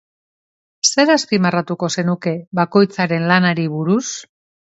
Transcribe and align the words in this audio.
Zer 0.91 1.11
azpimarratuko 1.15 1.89
zenuke 1.99 2.33
bakoitzaren 2.61 3.29
lanari 3.33 3.67
buruz? 3.77 4.05